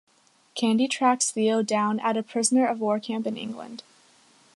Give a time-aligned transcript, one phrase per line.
[0.55, 3.83] Candy tracks Theo down at a prisoner of war camp in England.